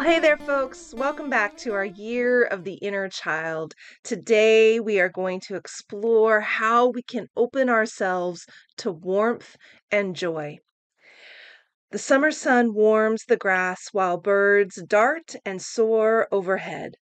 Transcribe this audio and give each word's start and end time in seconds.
Well, 0.00 0.08
hey 0.08 0.18
there, 0.18 0.38
folks. 0.38 0.94
Welcome 0.96 1.28
back 1.28 1.58
to 1.58 1.74
our 1.74 1.84
Year 1.84 2.42
of 2.44 2.64
the 2.64 2.76
Inner 2.76 3.10
Child. 3.10 3.74
Today, 4.02 4.80
we 4.80 4.98
are 4.98 5.10
going 5.10 5.40
to 5.40 5.56
explore 5.56 6.40
how 6.40 6.88
we 6.88 7.02
can 7.02 7.26
open 7.36 7.68
ourselves 7.68 8.46
to 8.78 8.90
warmth 8.90 9.58
and 9.90 10.16
joy. 10.16 10.56
The 11.90 11.98
summer 11.98 12.30
sun 12.30 12.72
warms 12.72 13.26
the 13.26 13.36
grass 13.36 13.88
while 13.92 14.16
birds 14.16 14.82
dart 14.86 15.34
and 15.44 15.60
soar 15.60 16.28
overhead. 16.32 16.94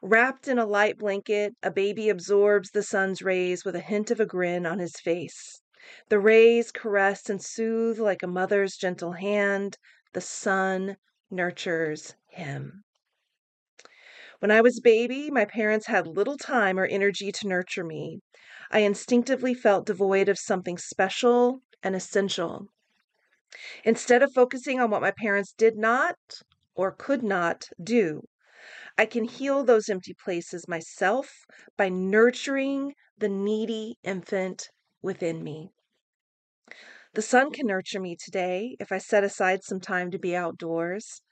Wrapped 0.00 0.46
in 0.46 0.56
a 0.56 0.66
light 0.66 0.98
blanket, 0.98 1.54
a 1.64 1.70
baby 1.72 2.08
absorbs 2.08 2.70
the 2.70 2.84
sun's 2.84 3.22
rays 3.22 3.64
with 3.64 3.74
a 3.74 3.80
hint 3.80 4.12
of 4.12 4.20
a 4.20 4.24
grin 4.24 4.66
on 4.66 4.78
his 4.78 4.94
face. 5.00 5.62
The 6.10 6.20
rays 6.20 6.70
caress 6.70 7.28
and 7.28 7.42
soothe 7.42 7.98
like 7.98 8.22
a 8.22 8.28
mother's 8.28 8.76
gentle 8.76 9.14
hand. 9.14 9.78
The 10.12 10.20
sun 10.20 10.96
nurtures 11.28 12.14
him. 12.32 12.84
When 14.40 14.50
I 14.50 14.60
was 14.60 14.78
a 14.78 14.82
baby, 14.82 15.30
my 15.30 15.44
parents 15.44 15.86
had 15.86 16.06
little 16.06 16.36
time 16.36 16.78
or 16.78 16.84
energy 16.84 17.30
to 17.32 17.46
nurture 17.46 17.84
me. 17.84 18.20
I 18.70 18.80
instinctively 18.80 19.54
felt 19.54 19.86
devoid 19.86 20.28
of 20.28 20.38
something 20.38 20.78
special 20.78 21.62
and 21.82 21.94
essential. 21.94 22.68
Instead 23.84 24.22
of 24.22 24.32
focusing 24.32 24.80
on 24.80 24.90
what 24.90 25.02
my 25.02 25.10
parents 25.10 25.52
did 25.52 25.76
not 25.76 26.16
or 26.74 26.92
could 26.92 27.22
not 27.22 27.68
do, 27.82 28.22
I 28.98 29.06
can 29.06 29.24
heal 29.24 29.64
those 29.64 29.88
empty 29.88 30.14
places 30.14 30.68
myself 30.68 31.44
by 31.76 31.88
nurturing 31.88 32.94
the 33.18 33.28
needy 33.28 33.96
infant 34.02 34.70
within 35.02 35.44
me. 35.44 35.72
The 37.14 37.22
sun 37.22 37.50
can 37.50 37.66
nurture 37.66 38.00
me 38.00 38.16
today 38.16 38.76
if 38.80 38.92
I 38.92 38.98
set 38.98 39.24
aside 39.24 39.62
some 39.62 39.80
time 39.80 40.10
to 40.10 40.18
be 40.18 40.36
outdoors. 40.36 41.22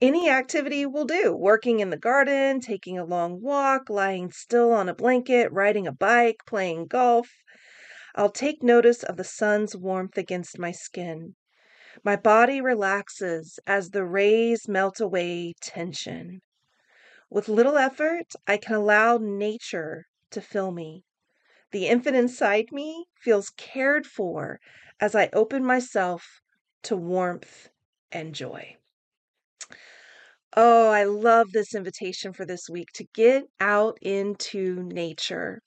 Any 0.00 0.28
activity 0.28 0.86
will 0.86 1.04
do 1.04 1.34
working 1.34 1.80
in 1.80 1.90
the 1.90 1.96
garden, 1.96 2.60
taking 2.60 2.98
a 2.98 3.04
long 3.04 3.40
walk, 3.40 3.90
lying 3.90 4.30
still 4.30 4.72
on 4.72 4.88
a 4.88 4.94
blanket, 4.94 5.52
riding 5.52 5.86
a 5.86 5.92
bike, 5.92 6.38
playing 6.46 6.86
golf. 6.86 7.28
I'll 8.14 8.30
take 8.30 8.62
notice 8.62 9.02
of 9.02 9.16
the 9.16 9.24
sun's 9.24 9.76
warmth 9.76 10.18
against 10.18 10.58
my 10.58 10.72
skin. 10.72 11.36
My 12.02 12.16
body 12.16 12.60
relaxes 12.60 13.58
as 13.66 13.90
the 13.90 14.04
rays 14.04 14.66
melt 14.66 15.00
away 15.00 15.54
tension. 15.60 16.40
With 17.28 17.48
little 17.48 17.78
effort, 17.78 18.32
I 18.46 18.56
can 18.56 18.74
allow 18.74 19.18
nature 19.18 20.06
to 20.30 20.40
fill 20.40 20.72
me. 20.72 21.04
The 21.70 21.86
infant 21.86 22.16
inside 22.16 22.72
me 22.72 23.06
feels 23.14 23.50
cared 23.50 24.06
for 24.06 24.58
as 24.98 25.14
I 25.14 25.30
open 25.32 25.64
myself 25.64 26.40
to 26.82 26.96
warmth 26.96 27.68
and 28.10 28.34
joy. 28.34 28.76
Oh, 30.56 30.90
I 30.90 31.02
love 31.04 31.50
this 31.52 31.74
invitation 31.74 32.32
for 32.32 32.44
this 32.46 32.68
week 32.68 32.88
to 32.94 33.04
get 33.14 33.48
out 33.60 33.98
into 34.00 34.82
nature. 34.84 35.60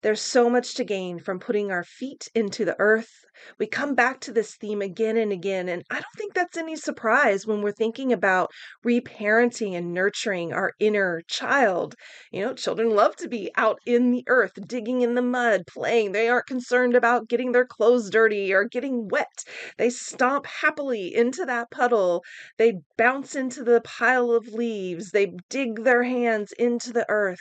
There's 0.00 0.20
so 0.20 0.48
much 0.48 0.74
to 0.74 0.84
gain 0.84 1.18
from 1.18 1.40
putting 1.40 1.72
our 1.72 1.82
feet 1.82 2.28
into 2.32 2.64
the 2.64 2.76
earth. 2.78 3.10
We 3.58 3.66
come 3.66 3.94
back 3.94 4.20
to 4.20 4.32
this 4.32 4.56
theme 4.56 4.82
again 4.82 5.16
and 5.16 5.32
again, 5.32 5.68
and 5.68 5.82
I 5.90 5.94
don't 5.94 6.16
think 6.16 6.34
that's 6.34 6.56
any 6.56 6.76
surprise 6.76 7.46
when 7.46 7.62
we're 7.62 7.72
thinking 7.72 8.12
about 8.12 8.50
reparenting 8.84 9.76
and 9.76 9.94
nurturing 9.94 10.52
our 10.52 10.72
inner 10.78 11.22
child. 11.28 11.94
You 12.32 12.44
know, 12.44 12.54
children 12.54 12.90
love 12.90 13.16
to 13.16 13.28
be 13.28 13.50
out 13.56 13.78
in 13.86 14.10
the 14.10 14.24
earth, 14.28 14.52
digging 14.66 15.02
in 15.02 15.14
the 15.14 15.22
mud, 15.22 15.62
playing. 15.68 16.12
They 16.12 16.28
aren't 16.28 16.46
concerned 16.46 16.94
about 16.94 17.28
getting 17.28 17.52
their 17.52 17.66
clothes 17.66 18.10
dirty 18.10 18.52
or 18.52 18.64
getting 18.64 19.08
wet. 19.08 19.44
They 19.78 19.90
stomp 19.90 20.46
happily 20.46 21.14
into 21.14 21.44
that 21.44 21.70
puddle. 21.70 22.24
They 22.56 22.80
bounce 22.96 23.34
into 23.36 23.62
the 23.64 23.80
pile 23.82 24.30
of 24.30 24.48
leaves. 24.48 25.10
They 25.10 25.32
dig 25.48 25.84
their 25.84 26.02
hands 26.02 26.52
into 26.58 26.92
the 26.92 27.06
earth. 27.08 27.40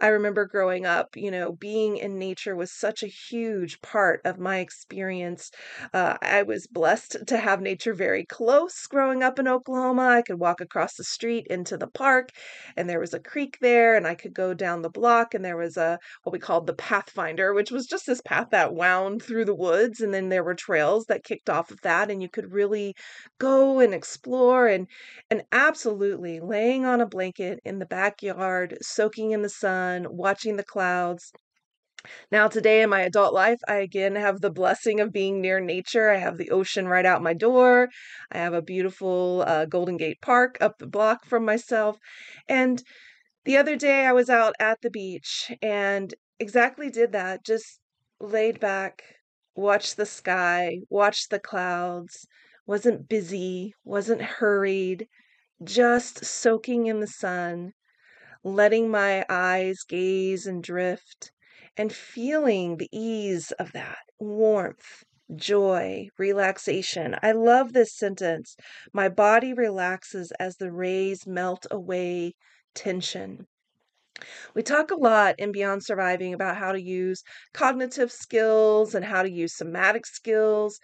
I 0.00 0.08
remember 0.08 0.46
growing 0.46 0.86
up, 0.86 1.16
you 1.16 1.30
know, 1.30 1.52
being 1.52 1.85
in 1.94 2.18
nature 2.18 2.56
was 2.56 2.72
such 2.72 3.02
a 3.02 3.06
huge 3.06 3.82
part 3.82 4.22
of 4.24 4.38
my 4.38 4.60
experience. 4.60 5.50
Uh, 5.92 6.16
I 6.22 6.42
was 6.42 6.66
blessed 6.66 7.26
to 7.26 7.36
have 7.36 7.60
nature 7.60 7.92
very 7.92 8.24
close 8.24 8.86
growing 8.86 9.22
up 9.22 9.38
in 9.38 9.46
Oklahoma. 9.46 10.08
I 10.08 10.22
could 10.22 10.38
walk 10.40 10.62
across 10.62 10.94
the 10.94 11.04
street 11.04 11.46
into 11.48 11.76
the 11.76 11.86
park, 11.86 12.30
and 12.78 12.88
there 12.88 13.00
was 13.00 13.12
a 13.12 13.20
creek 13.20 13.58
there, 13.60 13.94
and 13.94 14.06
I 14.06 14.14
could 14.14 14.32
go 14.32 14.54
down 14.54 14.80
the 14.80 14.88
block, 14.88 15.34
and 15.34 15.44
there 15.44 15.58
was 15.58 15.76
a 15.76 15.98
what 16.22 16.32
we 16.32 16.38
called 16.38 16.66
the 16.66 16.72
Pathfinder, 16.74 17.52
which 17.52 17.70
was 17.70 17.84
just 17.86 18.06
this 18.06 18.22
path 18.22 18.48
that 18.52 18.74
wound 18.74 19.22
through 19.22 19.44
the 19.44 19.54
woods, 19.54 20.00
and 20.00 20.14
then 20.14 20.30
there 20.30 20.44
were 20.44 20.54
trails 20.54 21.04
that 21.06 21.24
kicked 21.24 21.50
off 21.50 21.70
of 21.70 21.82
that, 21.82 22.10
and 22.10 22.22
you 22.22 22.28
could 22.30 22.52
really 22.52 22.94
go 23.38 23.80
and 23.80 23.92
explore 23.94 24.66
and 24.66 24.86
and 25.30 25.44
absolutely 25.52 26.40
laying 26.40 26.84
on 26.84 27.00
a 27.00 27.06
blanket 27.06 27.60
in 27.64 27.78
the 27.78 27.86
backyard, 27.86 28.76
soaking 28.82 29.32
in 29.32 29.42
the 29.42 29.48
sun, 29.48 30.06
watching 30.10 30.56
the 30.56 30.64
clouds. 30.64 31.32
Now, 32.30 32.48
today 32.48 32.82
in 32.82 32.90
my 32.90 33.02
adult 33.02 33.34
life, 33.34 33.60
I 33.68 33.76
again 33.76 34.16
have 34.16 34.40
the 34.40 34.50
blessing 34.50 35.00
of 35.00 35.12
being 35.12 35.40
near 35.40 35.60
nature. 35.60 36.10
I 36.10 36.16
have 36.18 36.36
the 36.38 36.50
ocean 36.50 36.88
right 36.88 37.06
out 37.06 37.22
my 37.22 37.34
door. 37.34 37.88
I 38.32 38.38
have 38.38 38.54
a 38.54 38.62
beautiful 38.62 39.44
uh, 39.46 39.66
Golden 39.66 39.96
Gate 39.96 40.20
Park 40.20 40.58
up 40.60 40.78
the 40.78 40.86
block 40.86 41.24
from 41.24 41.44
myself. 41.44 41.98
And 42.48 42.82
the 43.44 43.56
other 43.56 43.76
day, 43.76 44.06
I 44.06 44.12
was 44.12 44.30
out 44.30 44.54
at 44.60 44.80
the 44.82 44.90
beach 44.90 45.52
and 45.62 46.14
exactly 46.38 46.90
did 46.90 47.12
that. 47.12 47.44
Just 47.44 47.80
laid 48.20 48.60
back, 48.60 49.02
watched 49.54 49.96
the 49.96 50.06
sky, 50.06 50.78
watched 50.90 51.30
the 51.30 51.40
clouds, 51.40 52.26
wasn't 52.66 53.08
busy, 53.08 53.74
wasn't 53.84 54.22
hurried, 54.22 55.08
just 55.64 56.24
soaking 56.24 56.86
in 56.86 57.00
the 57.00 57.06
sun 57.06 57.72
letting 58.44 58.90
my 58.90 59.24
eyes 59.28 59.82
gaze 59.88 60.46
and 60.46 60.62
drift, 60.62 61.32
and 61.76 61.92
feeling 61.92 62.76
the 62.76 62.88
ease 62.92 63.52
of 63.52 63.72
that 63.72 63.98
warmth, 64.18 65.04
joy, 65.34 66.08
relaxation. 66.18 67.16
I 67.22 67.32
love 67.32 67.72
this 67.72 67.94
sentence. 67.96 68.56
My 68.92 69.08
body 69.08 69.52
relaxes 69.52 70.32
as 70.38 70.56
the 70.56 70.72
rays 70.72 71.26
melt 71.26 71.66
away 71.70 72.34
tension. 72.74 73.46
We 74.54 74.62
talk 74.62 74.90
a 74.90 74.96
lot 74.96 75.34
in 75.38 75.52
Beyond 75.52 75.84
Surviving 75.84 76.32
about 76.32 76.56
how 76.56 76.72
to 76.72 76.80
use 76.80 77.22
cognitive 77.52 78.10
skills 78.10 78.94
and 78.94 79.04
how 79.04 79.22
to 79.22 79.30
use 79.30 79.54
somatic 79.54 80.06
skills, 80.06 80.80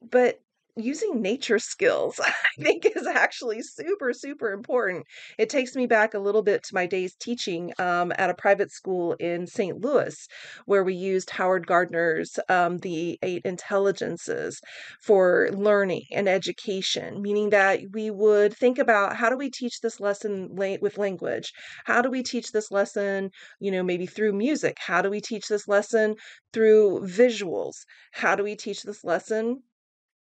but 0.00 0.40
using 0.84 1.20
nature 1.22 1.58
skills 1.58 2.20
i 2.24 2.32
think 2.60 2.86
is 2.86 3.06
actually 3.06 3.62
super 3.62 4.12
super 4.12 4.52
important. 4.52 5.06
It 5.38 5.48
takes 5.50 5.74
me 5.76 5.86
back 5.86 6.14
a 6.14 6.18
little 6.18 6.42
bit 6.42 6.62
to 6.64 6.74
my 6.74 6.86
days 6.86 7.14
teaching 7.16 7.72
um, 7.78 8.12
at 8.16 8.30
a 8.30 8.34
private 8.34 8.70
school 8.70 9.14
in 9.14 9.46
st 9.46 9.80
louis 9.80 10.26
where 10.66 10.84
we 10.84 10.94
used 10.94 11.30
howard 11.30 11.66
gardner's 11.66 12.38
um, 12.48 12.78
the 12.78 13.18
eight 13.22 13.42
intelligences 13.44 14.60
for 15.02 15.50
learning 15.52 16.04
and 16.12 16.28
education 16.28 17.20
meaning 17.22 17.50
that 17.50 17.80
we 17.92 18.10
would 18.10 18.56
think 18.56 18.78
about 18.78 19.16
how 19.16 19.28
do 19.30 19.36
we 19.36 19.50
teach 19.50 19.80
this 19.80 20.00
lesson 20.00 20.48
with 20.54 20.98
language? 20.98 21.52
How 21.84 22.02
do 22.02 22.10
we 22.10 22.22
teach 22.22 22.52
this 22.52 22.70
lesson 22.70 23.30
you 23.60 23.70
know 23.70 23.82
maybe 23.82 24.06
through 24.06 24.32
music? 24.32 24.76
How 24.80 25.02
do 25.02 25.10
we 25.10 25.20
teach 25.20 25.48
this 25.48 25.66
lesson 25.68 26.16
through 26.52 27.00
visuals? 27.04 27.76
How 28.12 28.34
do 28.36 28.42
we 28.44 28.56
teach 28.56 28.82
this 28.82 29.04
lesson 29.04 29.62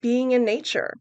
being 0.00 0.32
in 0.32 0.44
nature 0.44 0.94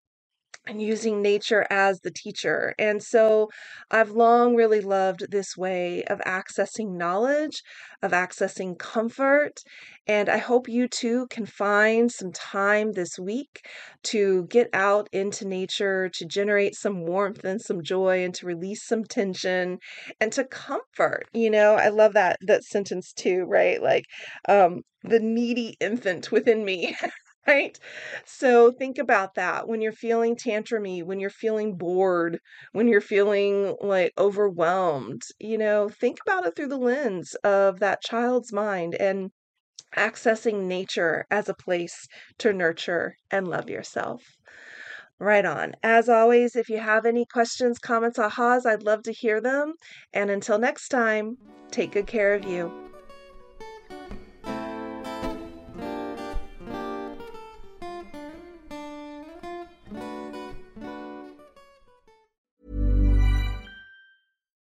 and 0.66 0.82
using 0.82 1.22
nature 1.22 1.66
as 1.70 2.02
the 2.02 2.12
teacher. 2.12 2.76
And 2.78 3.02
so 3.02 3.50
I've 3.90 4.12
long 4.12 4.54
really 4.54 4.82
loved 4.82 5.32
this 5.32 5.56
way 5.56 6.04
of 6.06 6.20
accessing 6.22 6.98
knowledge, 6.98 7.64
of 8.02 8.12
accessing 8.12 8.78
comfort. 8.78 9.62
And 10.08 10.28
I 10.28 10.38
hope 10.38 10.68
you 10.68 10.90
too 10.90 11.28
can 11.30 11.46
find 11.46 12.12
some 12.12 12.34
time 12.34 12.92
this 12.92 13.18
week 13.18 13.66
to 14.04 14.46
get 14.50 14.70
out 14.74 15.08
into 15.14 15.48
nature, 15.48 16.10
to 16.16 16.26
generate 16.26 16.76
some 16.76 17.06
warmth 17.06 17.46
and 17.46 17.62
some 17.62 17.82
joy, 17.82 18.24
and 18.26 18.34
to 18.36 18.46
release 18.46 18.86
some 18.86 19.06
tension 19.06 19.80
and 20.20 20.34
to 20.34 20.44
comfort. 20.44 21.28
You 21.34 21.50
know, 21.50 21.76
I 21.76 21.90
love 21.90 22.14
that 22.14 22.38
that 22.42 22.64
sentence 22.66 23.14
too, 23.14 23.46
right? 23.48 23.82
Like 23.82 24.04
um 24.50 24.82
the 25.04 25.20
needy 25.20 25.78
infant 25.80 26.32
within 26.32 26.66
me 26.66 26.96
right? 27.48 27.80
So 28.26 28.72
think 28.72 28.98
about 28.98 29.36
that 29.36 29.68
when 29.68 29.82
you're 29.82 29.92
feeling 29.92 30.36
tantrumy, 30.36 31.04
when 31.04 31.20
you're 31.20 31.30
feeling 31.30 31.76
bored, 31.76 32.40
when 32.74 32.88
you're 32.88 33.02
feeling 33.02 33.76
like 33.82 34.14
overwhelmed, 34.18 35.24
you 35.40 35.58
know, 35.58 35.90
think 35.90 36.20
about 36.26 36.46
it 36.46 36.56
through 36.56 36.68
the 36.68 36.78
lens 36.78 37.36
of 37.44 37.80
that 37.80 38.02
child's 38.02 38.52
mind 38.52 38.96
and 38.96 39.32
accessing 39.96 40.66
nature 40.66 41.26
as 41.32 41.48
a 41.48 41.54
place 41.54 42.08
to 42.40 42.52
nurture 42.52 43.16
and 43.32 43.48
love 43.48 43.70
yourself. 43.70 44.24
Right 45.20 45.46
on. 45.46 45.74
As 45.82 46.10
always, 46.10 46.56
if 46.56 46.70
you 46.70 46.78
have 46.78 47.06
any 47.06 47.26
questions, 47.26 47.80
comments, 47.80 48.20
ahas, 48.20 48.66
I'd 48.66 48.84
love 48.84 49.02
to 49.04 49.12
hear 49.12 49.42
them. 49.42 49.74
And 50.14 50.30
until 50.30 50.60
next 50.60 50.90
time, 50.90 51.38
take 51.72 51.94
good 51.94 52.06
care 52.06 52.36
of 52.36 52.46
you. 52.46 52.87